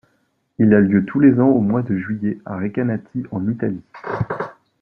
Il 0.57 0.73
a 0.73 0.79
lieu 0.79 1.05
tous 1.05 1.19
les 1.19 1.39
ans 1.39 1.49
au 1.51 1.61
mois 1.61 1.83
de 1.83 1.95
juillet 1.95 2.39
à 2.43 2.57
Recanati, 2.57 3.21
en 3.29 3.47
Italie. 3.47 3.83